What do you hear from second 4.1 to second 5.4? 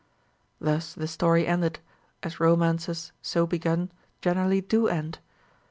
generally do end.